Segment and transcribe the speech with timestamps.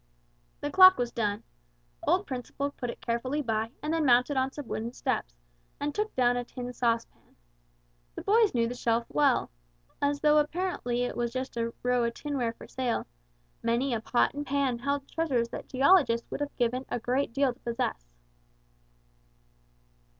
[0.61, 1.43] The clock was done.
[2.07, 5.35] Old Principle put it carefully by and then mounted on some wooden steps,
[5.79, 7.35] and took down a tin saucepan.
[8.15, 9.51] The boys knew the shelf well;
[10.01, 13.05] as though apparently it was just a row of tinware for sale,
[13.61, 17.53] many a pot and pan held treasures that geologists would have given a great deal
[17.53, 18.03] to possess.